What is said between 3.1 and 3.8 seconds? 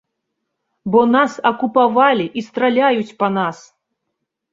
па нас!